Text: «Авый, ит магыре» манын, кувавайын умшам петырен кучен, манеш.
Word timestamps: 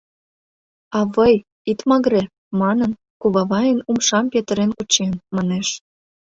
«Авый, 0.99 1.35
ит 1.71 1.79
магыре» 1.89 2.23
манын, 2.59 2.91
кувавайын 3.21 3.79
умшам 3.89 4.25
петырен 4.33 4.69
кучен, 4.77 5.13
манеш. 5.35 5.67